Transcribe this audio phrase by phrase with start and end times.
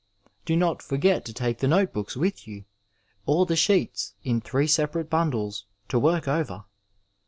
[0.45, 2.65] Do not forget to take the notebooks with you,
[3.27, 6.65] or the sheets, in three separate bundles, to work over.